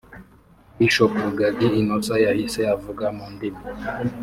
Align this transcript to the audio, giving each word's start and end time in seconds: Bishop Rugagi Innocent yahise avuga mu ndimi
Bishop 0.77 1.11
Rugagi 1.25 1.67
Innocent 1.79 2.21
yahise 2.27 2.61
avuga 2.75 3.05
mu 3.15 3.25
ndimi 3.33 3.63